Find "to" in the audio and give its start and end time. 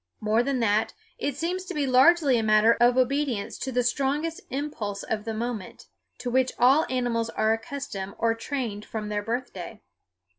1.65-1.75, 3.59-3.71, 6.17-6.31